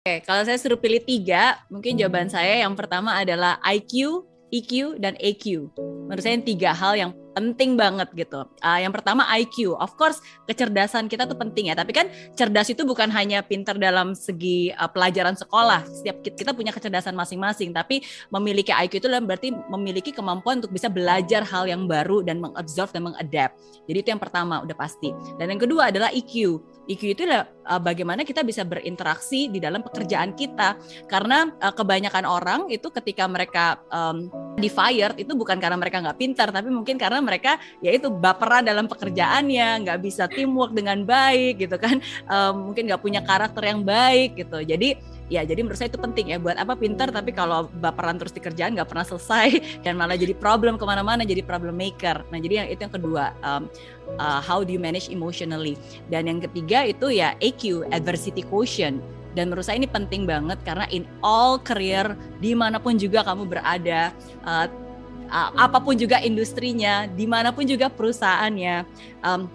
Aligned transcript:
Oke, 0.00 0.24
kalau 0.24 0.40
saya 0.48 0.56
suruh 0.56 0.80
pilih 0.80 1.04
tiga, 1.04 1.60
mungkin 1.68 1.92
jawaban 2.00 2.32
saya 2.32 2.64
yang 2.64 2.72
pertama 2.72 3.20
adalah 3.20 3.60
IQ, 3.60 4.24
EQ, 4.48 4.96
dan 4.96 5.12
AQ. 5.20 5.68
Menurut 6.08 6.24
saya 6.24 6.40
tiga 6.40 6.72
hal 6.72 6.96
yang 6.96 7.12
penting 7.34 7.78
banget 7.78 8.10
gitu. 8.14 8.46
Uh, 8.62 8.78
yang 8.82 8.90
pertama 8.90 9.26
IQ, 9.38 9.78
of 9.78 9.94
course 9.94 10.18
kecerdasan 10.46 11.06
kita 11.06 11.26
tuh 11.26 11.38
penting 11.38 11.70
ya. 11.70 11.74
Tapi 11.78 11.92
kan 11.94 12.06
cerdas 12.34 12.70
itu 12.70 12.82
bukan 12.82 13.08
hanya 13.14 13.42
pinter 13.44 13.78
dalam 13.78 14.12
segi 14.12 14.74
uh, 14.74 14.90
pelajaran 14.90 15.38
sekolah. 15.38 15.86
Setiap 15.86 16.22
kita 16.24 16.50
punya 16.52 16.74
kecerdasan 16.74 17.14
masing-masing. 17.14 17.70
Tapi 17.70 18.02
memiliki 18.34 18.74
IQ 18.74 19.02
itu 19.02 19.08
berarti 19.08 19.54
memiliki 19.70 20.10
kemampuan 20.10 20.58
untuk 20.58 20.74
bisa 20.74 20.90
belajar 20.90 21.46
hal 21.46 21.70
yang 21.70 21.86
baru 21.86 22.22
dan 22.26 22.42
mengabsorb 22.42 22.90
dan 22.90 23.06
mengadapt. 23.06 23.58
Jadi 23.86 23.98
itu 24.02 24.08
yang 24.10 24.22
pertama 24.22 24.62
udah 24.62 24.76
pasti. 24.76 25.14
Dan 25.38 25.54
yang 25.54 25.60
kedua 25.62 25.94
adalah 25.94 26.10
EQ. 26.10 26.58
EQ 26.90 27.02
itu 27.14 27.22
uh, 27.30 27.78
bagaimana 27.78 28.26
kita 28.26 28.42
bisa 28.42 28.66
berinteraksi 28.66 29.46
di 29.46 29.62
dalam 29.62 29.86
pekerjaan 29.86 30.34
kita. 30.34 30.74
Karena 31.06 31.46
uh, 31.62 31.74
kebanyakan 31.74 32.26
orang 32.26 32.60
itu 32.74 32.90
ketika 32.90 33.30
mereka 33.30 33.78
um, 33.94 34.26
di 34.58 34.66
fired 34.66 35.16
itu 35.16 35.32
bukan 35.38 35.62
karena 35.62 35.78
mereka 35.78 36.02
nggak 36.02 36.18
pintar, 36.18 36.50
tapi 36.50 36.68
mungkin 36.68 36.98
karena 36.98 37.19
mereka 37.22 37.56
yaitu 37.84 38.08
baperan 38.10 38.64
dalam 38.66 38.88
pekerjaannya, 38.90 39.86
nggak 39.86 39.98
bisa 40.02 40.26
teamwork 40.26 40.72
dengan 40.74 41.04
baik 41.04 41.62
gitu 41.62 41.76
kan, 41.76 42.00
um, 42.28 42.72
mungkin 42.72 42.90
nggak 42.90 43.00
punya 43.00 43.20
karakter 43.22 43.62
yang 43.64 43.84
baik 43.84 44.36
gitu. 44.36 44.60
Jadi 44.64 44.96
ya 45.30 45.46
jadi 45.46 45.62
menurut 45.62 45.78
saya 45.78 45.88
itu 45.88 46.00
penting 46.02 46.34
ya. 46.34 46.38
Buat 46.42 46.58
apa? 46.58 46.74
Pintar 46.74 47.14
tapi 47.14 47.30
kalau 47.30 47.70
baperan 47.78 48.18
terus 48.18 48.34
di 48.34 48.42
kerjaan 48.42 48.74
nggak 48.74 48.90
pernah 48.90 49.06
selesai 49.06 49.62
dan 49.86 49.96
malah 49.96 50.18
jadi 50.18 50.34
problem 50.34 50.76
ke 50.76 50.84
mana-mana 50.84 51.22
jadi 51.22 51.40
problem 51.46 51.78
maker. 51.78 52.26
Nah 52.28 52.38
jadi 52.42 52.66
yang 52.66 52.68
itu 52.68 52.80
yang 52.82 52.94
kedua. 52.94 53.32
Um, 53.40 53.70
uh, 54.18 54.42
how 54.42 54.66
do 54.66 54.74
you 54.74 54.82
manage 54.82 55.08
emotionally? 55.08 55.78
Dan 56.10 56.26
yang 56.26 56.42
ketiga 56.42 56.84
itu 56.84 57.14
ya 57.14 57.38
AQ 57.38 57.88
adversity 57.94 58.42
quotient. 58.42 58.98
Dan 59.30 59.46
menurut 59.46 59.62
saya 59.62 59.78
ini 59.78 59.86
penting 59.86 60.26
banget 60.26 60.58
karena 60.66 60.90
in 60.90 61.06
all 61.22 61.54
career 61.62 62.18
di 62.42 62.50
mana 62.50 62.82
pun 62.82 62.98
juga 62.98 63.22
kamu 63.22 63.46
berada 63.46 64.10
uh, 64.42 64.66
uh, 65.30 65.50
apa 65.56 65.78
pun 65.78 65.94
juga 65.94 66.18
industrinya 66.20 67.06
di 67.06 67.24
mana 67.24 67.54
pun 67.54 67.64
juga 67.64 67.88
perusahaannya 67.88 68.84
um, 69.22 69.46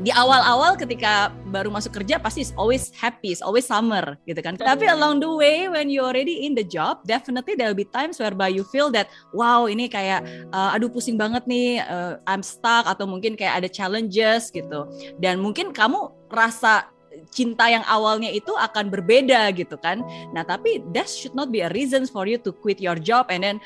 di 0.00 0.08
awal-awal 0.08 0.74
ketika 0.80 1.28
baru 1.52 1.68
masuk 1.68 2.00
kerja 2.00 2.16
pasti 2.16 2.40
is 2.40 2.52
always 2.56 2.88
happy, 2.96 3.30
is 3.34 3.44
always 3.44 3.68
summer 3.68 4.16
gitu 4.24 4.40
kan. 4.40 4.56
Tapi 4.56 4.88
along 4.88 5.20
the 5.20 5.28
way 5.28 5.68
when 5.68 5.92
you 5.92 6.00
already 6.00 6.48
in 6.48 6.56
the 6.56 6.64
job, 6.64 7.04
definitely 7.04 7.54
there 7.54 7.68
will 7.68 7.76
be 7.76 7.86
times 7.86 8.16
whereby 8.16 8.48
you 8.48 8.64
feel 8.64 8.88
that 8.90 9.12
wow 9.36 9.68
ini 9.68 9.86
kayak 9.92 10.24
uh, 10.50 10.72
aduh 10.72 10.88
pusing 10.88 11.20
banget 11.20 11.44
nih, 11.44 11.84
uh, 11.84 12.16
I'm 12.24 12.40
stuck 12.40 12.88
atau 12.88 13.04
mungkin 13.04 13.36
kayak 13.36 13.64
ada 13.64 13.68
challenges 13.68 14.48
gitu. 14.48 14.88
Dan 15.20 15.44
mungkin 15.44 15.76
kamu 15.76 16.08
rasa 16.32 16.88
cinta 17.32 17.66
yang 17.66 17.82
awalnya 17.88 18.28
itu 18.28 18.52
akan 18.52 18.92
berbeda 18.92 19.48
gitu 19.56 19.80
kan. 19.80 20.04
Nah, 20.36 20.44
tapi 20.44 20.84
that 20.92 21.08
should 21.08 21.32
not 21.32 21.48
be 21.48 21.64
a 21.64 21.72
reason 21.72 22.04
for 22.04 22.28
you 22.28 22.36
to 22.36 22.52
quit 22.52 22.78
your 22.78 23.00
job 23.00 23.32
and 23.32 23.42
then 23.42 23.56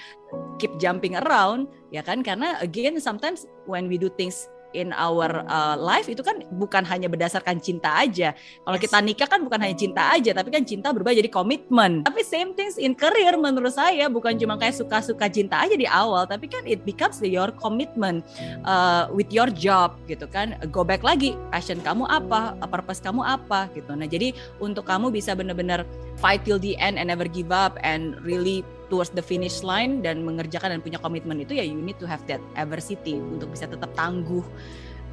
keep 0.57 0.73
jumping 0.81 1.15
around 1.27 1.69
ya 1.95 2.03
kan 2.03 2.25
karena 2.25 2.59
again 2.59 2.99
sometimes 2.99 3.47
when 3.69 3.87
we 3.87 4.01
do 4.01 4.11
things 4.17 4.51
in 4.75 4.91
our 4.97 5.45
uh, 5.47 5.77
life 5.79 6.11
itu 6.11 6.25
kan 6.25 6.43
bukan 6.57 6.83
hanya 6.87 7.07
berdasarkan 7.07 7.63
cinta 7.63 7.95
aja. 8.03 8.35
Kalau 8.35 8.79
yes. 8.79 8.85
kita 8.89 8.99
nikah 9.05 9.29
kan 9.29 9.41
bukan 9.45 9.61
hanya 9.63 9.77
cinta 9.77 10.03
aja, 10.11 10.31
tapi 10.35 10.51
kan 10.51 10.63
cinta 10.67 10.91
berubah 10.91 11.15
jadi 11.15 11.31
komitmen. 11.31 12.03
Tapi 12.07 12.21
same 12.27 12.57
things 12.57 12.81
in 12.81 12.97
career 12.97 13.35
menurut 13.39 13.75
saya 13.75 14.11
bukan 14.11 14.35
cuma 14.41 14.59
kayak 14.59 14.75
suka-suka 14.75 15.31
cinta 15.31 15.63
aja 15.63 15.77
di 15.77 15.87
awal, 15.87 16.27
tapi 16.27 16.51
kan 16.51 16.65
it 16.67 16.83
becomes 16.83 17.19
your 17.23 17.53
commitment 17.55 18.27
uh, 18.67 19.07
with 19.13 19.31
your 19.31 19.51
job 19.53 19.95
gitu 20.11 20.27
kan. 20.27 20.59
Go 20.75 20.83
back 20.83 21.07
lagi, 21.07 21.39
passion 21.53 21.79
kamu 21.85 22.09
apa, 22.09 22.59
purpose 22.67 22.99
kamu 22.99 23.23
apa 23.23 23.71
gitu. 23.73 23.95
Nah 23.95 24.09
jadi 24.09 24.35
untuk 24.59 24.89
kamu 24.89 25.13
bisa 25.15 25.37
benar-benar 25.37 25.87
fight 26.17 26.43
till 26.43 26.59
the 26.59 26.75
end 26.81 26.97
and 26.97 27.13
never 27.13 27.29
give 27.29 27.53
up 27.53 27.77
and 27.85 28.17
really 28.25 28.65
towards 28.87 29.11
the 29.13 29.23
finish 29.23 29.61
line 29.67 30.01
dan 30.01 30.23
mengerjakan 30.23 30.79
dan 30.79 30.81
punya 30.83 30.99
komitmen 31.03 31.43
itu 31.43 31.59
ya 31.59 31.65
you 31.67 31.79
need 31.79 31.99
to 31.99 32.07
have 32.07 32.23
that 32.31 32.43
adversity 32.55 33.19
untuk 33.19 33.51
bisa 33.51 33.67
tetap 33.67 33.91
tangguh 33.99 34.45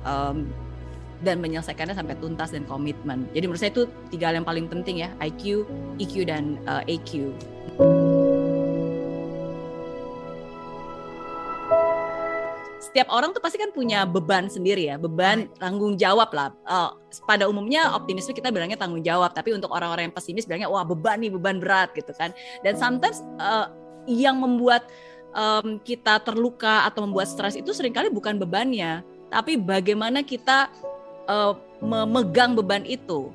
um, 0.06 0.50
dan 1.24 1.40
menyelesaikannya 1.40 1.96
sampai 1.96 2.20
tuntas 2.20 2.52
dan 2.52 2.68
komitmen. 2.68 3.26
Jadi 3.32 3.46
menurut 3.48 3.62
saya 3.64 3.72
itu 3.72 3.88
tiga 4.12 4.30
hal 4.30 4.44
yang 4.44 4.48
paling 4.48 4.68
penting 4.68 5.08
ya, 5.08 5.10
IQ, 5.24 5.64
EQ 5.98 6.28
dan 6.28 6.60
uh, 6.68 6.84
AQ. 6.84 7.32
Setiap 12.94 13.10
orang 13.10 13.34
tuh 13.34 13.42
pasti 13.42 13.58
kan 13.58 13.74
punya 13.74 14.06
beban 14.06 14.46
sendiri 14.46 14.86
ya, 14.86 15.02
beban 15.02 15.50
tanggung 15.58 15.98
jawab 15.98 16.30
lah. 16.30 16.54
Uh, 16.62 16.94
pada 17.26 17.50
umumnya 17.50 17.90
optimisme 17.90 18.38
kita 18.38 18.54
bilangnya 18.54 18.78
tanggung 18.78 19.02
jawab, 19.02 19.34
tapi 19.34 19.50
untuk 19.50 19.74
orang-orang 19.74 20.06
yang 20.06 20.14
pesimis 20.14 20.46
bilangnya 20.46 20.70
wah 20.70 20.86
beban 20.86 21.18
nih, 21.18 21.34
beban 21.34 21.58
berat 21.58 21.90
gitu 21.98 22.14
kan. 22.14 22.30
Dan 22.62 22.78
sometimes 22.78 23.26
uh, 23.42 23.74
yang 24.06 24.38
membuat 24.38 24.86
um, 25.34 25.82
kita 25.82 26.22
terluka 26.22 26.86
atau 26.86 27.02
membuat 27.10 27.34
stres 27.34 27.58
itu 27.58 27.74
sering 27.74 27.98
kali 27.98 28.14
bukan 28.14 28.38
bebannya, 28.38 29.02
tapi 29.34 29.58
bagaimana 29.58 30.22
kita 30.22 30.70
uh, 31.26 31.58
memegang 31.82 32.54
beban 32.54 32.86
itu 32.86 33.34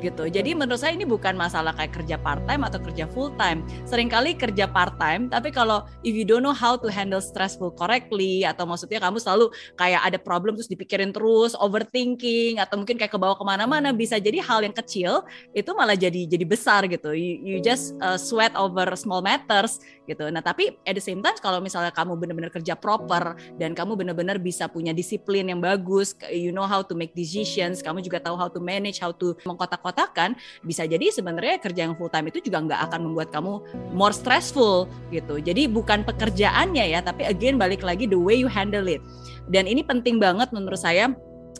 gitu. 0.00 0.26
Jadi 0.26 0.56
menurut 0.56 0.80
saya 0.80 0.96
ini 0.96 1.04
bukan 1.04 1.36
masalah 1.36 1.76
kayak 1.76 1.92
kerja 2.02 2.16
part 2.16 2.42
time 2.48 2.64
atau 2.64 2.80
kerja 2.80 3.04
full 3.12 3.30
time. 3.36 3.62
Seringkali 3.84 4.34
kerja 4.40 4.66
part 4.66 4.96
time, 4.96 5.28
tapi 5.28 5.52
kalau 5.52 5.84
if 6.02 6.16
you 6.16 6.24
don't 6.24 6.40
know 6.40 6.56
how 6.56 6.74
to 6.74 6.88
handle 6.88 7.20
stressful 7.20 7.70
correctly 7.76 8.42
atau 8.48 8.64
maksudnya 8.64 8.98
kamu 8.98 9.20
selalu 9.20 9.52
kayak 9.76 10.00
ada 10.00 10.18
problem 10.18 10.56
terus 10.56 10.72
dipikirin 10.72 11.12
terus, 11.12 11.52
overthinking 11.60 12.58
atau 12.58 12.80
mungkin 12.80 12.96
kayak 12.96 13.12
ke 13.12 13.20
bawah 13.20 13.36
ke 13.36 13.44
mana-mana 13.44 13.92
bisa 13.92 14.16
jadi 14.16 14.40
hal 14.40 14.64
yang 14.64 14.74
kecil 14.74 15.22
itu 15.52 15.70
malah 15.76 15.94
jadi 15.94 16.24
jadi 16.24 16.44
besar 16.48 16.88
gitu. 16.88 17.12
You, 17.12 17.36
you 17.44 17.56
just 17.60 17.92
uh, 18.00 18.16
sweat 18.16 18.56
over 18.56 18.88
small 18.96 19.20
matters 19.20 19.78
gitu. 20.08 20.26
Nah 20.32 20.40
tapi 20.40 20.74
at 20.88 20.96
the 20.96 21.04
same 21.04 21.20
time 21.20 21.36
kalau 21.38 21.60
misalnya 21.60 21.92
kamu 21.92 22.16
benar-benar 22.16 22.50
kerja 22.50 22.74
proper 22.74 23.36
dan 23.60 23.76
kamu 23.76 23.94
benar-benar 23.94 24.40
bisa 24.40 24.66
punya 24.66 24.96
disiplin 24.96 25.46
yang 25.46 25.60
bagus, 25.60 26.16
you 26.32 26.50
know 26.50 26.64
how 26.66 26.80
to 26.80 26.96
make 26.96 27.12
decisions, 27.12 27.84
kamu 27.84 28.00
juga 28.00 28.18
tahu 28.18 28.34
how 28.34 28.48
to 28.48 28.58
manage, 28.58 28.98
how 28.98 29.12
to 29.12 29.36
mengkotak 29.44 29.82
kotak-kotakan 29.90 30.38
bisa 30.62 30.86
jadi 30.86 31.10
sebenarnya 31.10 31.58
kerja 31.58 31.90
yang 31.90 31.94
full 31.98 32.08
time 32.08 32.30
itu 32.30 32.38
juga 32.40 32.62
nggak 32.62 32.80
akan 32.90 33.10
membuat 33.10 33.34
kamu 33.34 33.60
more 33.90 34.14
stressful 34.14 34.86
gitu. 35.10 35.42
Jadi 35.42 35.66
bukan 35.66 36.06
pekerjaannya 36.06 36.94
ya, 36.94 37.00
tapi 37.02 37.26
again 37.26 37.58
balik 37.58 37.82
lagi 37.82 38.06
the 38.06 38.16
way 38.16 38.38
you 38.38 38.46
handle 38.46 38.86
it. 38.86 39.02
Dan 39.50 39.66
ini 39.66 39.82
penting 39.82 40.22
banget 40.22 40.54
menurut 40.54 40.78
saya 40.78 41.10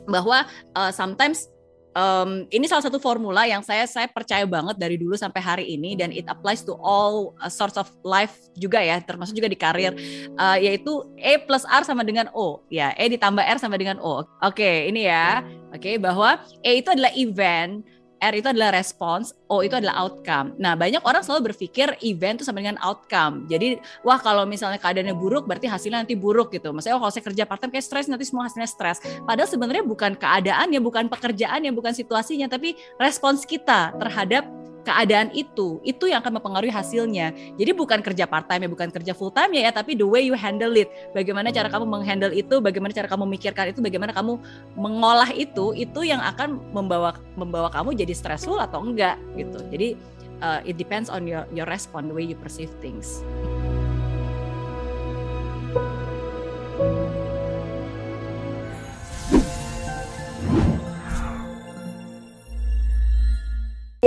bahwa 0.07 0.47
uh, 0.79 0.95
sometimes 0.95 1.51
um, 1.95 2.47
ini 2.51 2.67
salah 2.67 2.85
satu 2.87 2.99
formula 3.03 3.47
yang 3.47 3.63
saya 3.65 3.87
saya 3.87 4.07
percaya 4.11 4.47
banget 4.47 4.79
dari 4.79 4.97
dulu 4.99 5.15
sampai 5.19 5.41
hari 5.43 5.65
ini 5.75 5.99
dan 5.99 6.15
it 6.15 6.27
applies 6.31 6.63
to 6.63 6.75
all 6.79 7.35
uh, 7.43 7.51
sorts 7.51 7.79
of 7.79 7.89
life 8.07 8.35
juga 8.59 8.79
ya 8.83 8.99
termasuk 9.03 9.35
juga 9.35 9.49
di 9.51 9.59
karir 9.59 9.93
uh, 10.39 10.59
yaitu 10.59 11.07
E 11.19 11.39
plus 11.43 11.67
R 11.67 11.83
sama 11.87 12.07
dengan 12.07 12.31
O 12.35 12.63
ya 12.71 12.95
E 12.95 13.11
ditambah 13.11 13.43
R 13.43 13.59
sama 13.59 13.79
dengan 13.79 13.99
O 14.03 14.23
oke 14.23 14.27
okay, 14.41 14.91
ini 14.91 15.07
ya 15.07 15.43
oke 15.71 15.81
okay, 15.81 15.95
bahwa 15.99 16.43
E 16.63 16.83
itu 16.83 16.89
adalah 16.91 17.11
event 17.15 17.83
R 18.21 18.35
itu 18.37 18.49
adalah 18.53 18.77
response, 18.77 19.33
O 19.49 19.65
itu 19.65 19.73
adalah 19.73 20.05
outcome. 20.05 20.53
Nah, 20.61 20.77
banyak 20.77 21.01
orang 21.09 21.25
selalu 21.25 21.51
berpikir 21.51 21.97
event 22.05 22.37
itu 22.39 22.45
sama 22.45 22.61
dengan 22.61 22.77
outcome. 22.85 23.49
Jadi, 23.49 23.81
wah 24.05 24.21
kalau 24.21 24.45
misalnya 24.45 24.77
keadaannya 24.77 25.17
buruk, 25.17 25.49
berarti 25.49 25.67
hasilnya 25.67 26.05
nanti 26.05 26.15
buruk 26.15 26.53
gitu. 26.53 26.71
Maksudnya, 26.71 27.01
oh, 27.01 27.03
kalau 27.03 27.13
saya 27.13 27.25
kerja 27.25 27.43
part 27.49 27.59
time 27.65 27.73
kayak 27.73 27.87
stres, 27.89 28.07
nanti 28.13 28.29
semua 28.29 28.45
hasilnya 28.45 28.69
stres. 28.69 29.01
Padahal 29.25 29.49
sebenarnya 29.49 29.83
bukan 29.89 30.13
keadaannya, 30.15 30.81
bukan 30.85 31.09
pekerjaannya, 31.09 31.73
bukan 31.73 31.97
situasinya, 31.97 32.47
tapi 32.47 32.77
respons 33.01 33.49
kita 33.49 33.97
terhadap 33.97 34.45
keadaan 34.83 35.29
itu 35.37 35.79
itu 35.85 36.05
yang 36.09 36.25
akan 36.25 36.41
mempengaruhi 36.41 36.73
hasilnya. 36.73 37.33
Jadi 37.57 37.71
bukan 37.73 38.01
kerja 38.01 38.25
part 38.25 38.49
time 38.49 38.67
ya, 38.67 38.71
bukan 38.71 38.89
kerja 38.91 39.13
full 39.13 39.33
time 39.33 39.57
ya, 39.57 39.69
ya, 39.69 39.73
tapi 39.73 39.97
the 39.97 40.07
way 40.07 40.25
you 40.25 40.37
handle 40.37 40.73
it. 40.77 40.89
Bagaimana 41.13 41.53
cara 41.53 41.69
kamu 41.69 41.87
menghandle 41.87 42.33
itu, 42.33 42.59
bagaimana 42.59 42.93
cara 42.95 43.07
kamu 43.09 43.29
memikirkan 43.29 43.73
itu, 43.73 43.81
bagaimana 43.85 44.13
kamu 44.13 44.41
mengolah 44.75 45.31
itu, 45.33 45.73
itu 45.77 46.01
yang 46.05 46.21
akan 46.21 46.61
membawa 46.73 47.17
membawa 47.37 47.69
kamu 47.73 47.97
jadi 47.97 48.13
stressful 48.17 48.59
atau 48.59 48.83
enggak 48.83 49.21
gitu. 49.37 49.59
Jadi 49.71 49.89
uh, 50.43 50.61
it 50.65 50.77
depends 50.81 51.09
on 51.13 51.29
your 51.29 51.45
your 51.55 51.69
response, 51.69 52.09
the 52.09 52.17
way 52.17 52.25
you 52.25 52.37
perceive 52.37 52.73
things. 52.81 53.23